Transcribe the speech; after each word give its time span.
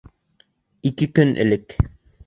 Ике 0.91 1.09
көн 1.19 1.37
элек 1.47 1.81